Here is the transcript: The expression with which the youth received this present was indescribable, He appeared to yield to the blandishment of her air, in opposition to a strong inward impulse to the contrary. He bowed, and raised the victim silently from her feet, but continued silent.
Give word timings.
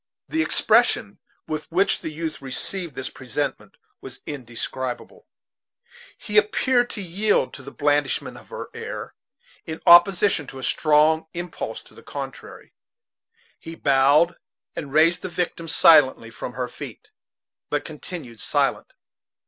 The 0.27 0.41
expression 0.41 1.19
with 1.47 1.71
which 1.71 1.99
the 1.99 2.09
youth 2.09 2.41
received 2.41 2.95
this 2.95 3.11
present 3.11 3.77
was 4.01 4.21
indescribable, 4.25 5.27
He 6.17 6.39
appeared 6.39 6.89
to 6.89 7.03
yield 7.03 7.53
to 7.53 7.61
the 7.61 7.71
blandishment 7.71 8.35
of 8.35 8.49
her 8.49 8.71
air, 8.73 9.13
in 9.67 9.79
opposition 9.85 10.47
to 10.47 10.57
a 10.57 10.63
strong 10.63 11.27
inward 11.35 11.45
impulse 11.53 11.83
to 11.83 11.93
the 11.93 12.01
contrary. 12.01 12.73
He 13.59 13.75
bowed, 13.75 14.37
and 14.75 14.91
raised 14.91 15.21
the 15.21 15.29
victim 15.29 15.67
silently 15.67 16.31
from 16.31 16.53
her 16.53 16.67
feet, 16.67 17.11
but 17.69 17.85
continued 17.85 18.39
silent. 18.39 18.93